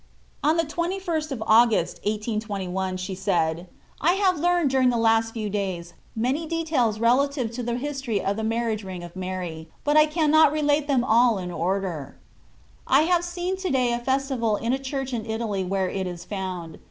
On 0.43 0.57
the 0.57 0.63
2ist 0.65 1.31
of 1.31 1.43
August, 1.45 1.97
1821, 1.97 2.97
she 2.97 3.13
said: 3.13 3.67
ur 4.01 4.07
Xorfc 4.07 4.09
Jesus 4.09 4.09
Gbrist. 4.09 4.09
13 4.09 4.09
I 4.09 4.13
have 4.25 4.39
learned 4.39 4.69
during 4.71 4.89
the 4.89 4.97
last 4.97 5.31
few 5.31 5.47
days 5.47 5.93
many 6.15 6.47
details 6.47 6.99
relative 6.99 7.51
to 7.51 7.61
the 7.61 7.75
history 7.75 8.19
of 8.19 8.35
the 8.35 8.43
marriage 8.43 8.83
ring 8.83 9.03
of 9.03 9.15
Mary, 9.15 9.69
but 9.83 9.95
I 9.95 10.07
cannot 10.07 10.51
relate 10.51 10.87
them 10.87 11.03
all 11.03 11.37
in 11.37 11.51
order. 11.51 12.17
I 12.87 13.03
have 13.03 13.23
seen 13.23 13.57
to 13.57 13.69
day 13.69 13.93
a 13.93 13.99
festival 13.99 14.55
in 14.57 14.73
a 14.73 14.79
church 14.79 15.13
in 15.13 15.23
Italy 15.27 15.63
where 15.63 15.87
it 15.87 16.07
is 16.07 16.25
found. 16.25 16.79